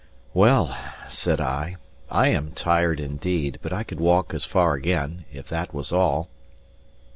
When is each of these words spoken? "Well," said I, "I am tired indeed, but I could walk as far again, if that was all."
"Well," 0.33 0.75
said 1.09 1.39
I, 1.39 1.75
"I 2.09 2.29
am 2.29 2.53
tired 2.53 2.99
indeed, 2.99 3.59
but 3.61 3.71
I 3.71 3.83
could 3.83 3.99
walk 3.99 4.33
as 4.33 4.45
far 4.45 4.73
again, 4.73 5.25
if 5.31 5.47
that 5.49 5.75
was 5.75 5.91
all." 5.93 6.27